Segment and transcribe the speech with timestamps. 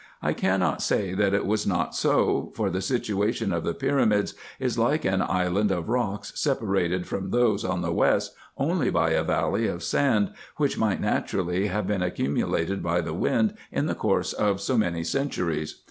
[0.19, 4.75] I cannot say that it was not so, for the situation of the pyramids is
[4.79, 9.67] like an island of rocks, separated from those on the west only by a valley
[9.67, 14.59] of sand, which might naturally have been accumulated by the wind in the course of
[14.59, 15.79] so many centuries.